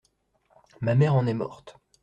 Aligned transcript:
Ma 0.79 0.95
mère 0.95 1.13
en 1.13 1.27
est 1.27 1.35
morte. 1.35 1.77